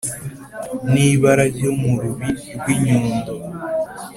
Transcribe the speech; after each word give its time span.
n’ibara 0.91 1.43
ryo 1.55 1.71
mu 1.79 1.91
rubi 2.01 2.29
rw’ 2.55 2.65
i 2.73 2.75
nyundo. 2.83 3.33